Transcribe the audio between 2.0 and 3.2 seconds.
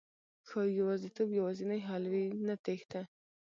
وي، نه تېښته